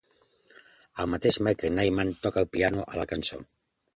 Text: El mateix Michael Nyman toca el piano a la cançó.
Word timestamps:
El 1.03 1.09
mateix 1.15 1.37
Michael 1.47 1.75
Nyman 1.79 2.15
toca 2.23 2.43
el 2.45 2.49
piano 2.57 2.87
a 2.95 2.99
la 3.03 3.09
cançó. 3.15 3.41